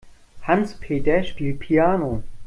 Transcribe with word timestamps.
Hans-Peter 0.47 1.23
spielt 1.23 1.59
Piano. 1.59 2.23